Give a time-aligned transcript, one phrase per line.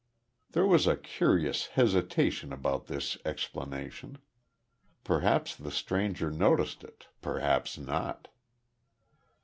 [0.53, 4.17] There was a curious hesitation about this explanation.
[5.03, 8.27] Perhaps the stranger noticed it perhaps not.